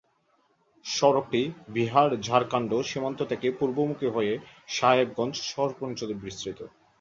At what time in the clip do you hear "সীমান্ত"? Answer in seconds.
2.89-3.19